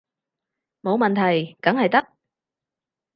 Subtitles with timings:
[0.81, 2.07] 冇問題，梗係得